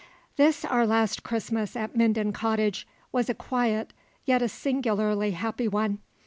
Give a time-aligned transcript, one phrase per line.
[0.35, 3.93] This our last Christmas at Minden Cottage was a quiet
[4.25, 5.99] yet a singularly happy one.